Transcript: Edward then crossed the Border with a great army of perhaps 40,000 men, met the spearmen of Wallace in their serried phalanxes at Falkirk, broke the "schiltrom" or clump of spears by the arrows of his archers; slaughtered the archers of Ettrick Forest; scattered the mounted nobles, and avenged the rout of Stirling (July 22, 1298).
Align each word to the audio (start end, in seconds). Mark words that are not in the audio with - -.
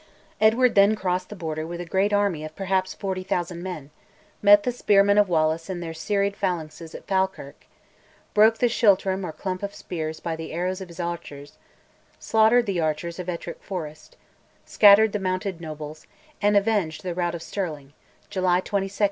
Edward 0.41 0.73
then 0.73 0.95
crossed 0.95 1.29
the 1.29 1.35
Border 1.35 1.67
with 1.67 1.79
a 1.79 1.85
great 1.85 2.11
army 2.11 2.43
of 2.43 2.55
perhaps 2.55 2.95
40,000 2.95 3.61
men, 3.61 3.91
met 4.41 4.63
the 4.63 4.71
spearmen 4.71 5.19
of 5.19 5.29
Wallace 5.29 5.69
in 5.69 5.79
their 5.79 5.93
serried 5.93 6.35
phalanxes 6.35 6.95
at 6.95 7.05
Falkirk, 7.05 7.67
broke 8.33 8.57
the 8.57 8.65
"schiltrom" 8.67 9.23
or 9.23 9.31
clump 9.31 9.61
of 9.61 9.75
spears 9.75 10.19
by 10.19 10.35
the 10.35 10.53
arrows 10.53 10.81
of 10.81 10.87
his 10.87 10.99
archers; 10.99 11.59
slaughtered 12.17 12.65
the 12.65 12.79
archers 12.79 13.19
of 13.19 13.29
Ettrick 13.29 13.61
Forest; 13.61 14.17
scattered 14.65 15.11
the 15.11 15.19
mounted 15.19 15.61
nobles, 15.61 16.07
and 16.41 16.57
avenged 16.57 17.03
the 17.03 17.13
rout 17.13 17.35
of 17.35 17.43
Stirling 17.43 17.93
(July 18.31 18.59
22, 18.59 18.75
1298). 18.77 18.99